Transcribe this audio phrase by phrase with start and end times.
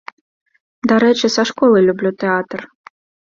[0.91, 2.59] Дарэчы, са школы люблю тэатр.